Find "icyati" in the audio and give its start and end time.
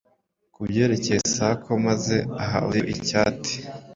2.95-3.53